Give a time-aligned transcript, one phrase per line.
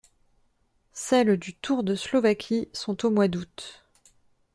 [0.93, 3.85] Celles du Tour de Slovaquie sont au mois d'août.